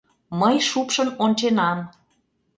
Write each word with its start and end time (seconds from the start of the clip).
Мый 0.39 0.55
шупшын 0.69 1.07
онченам. 1.23 1.79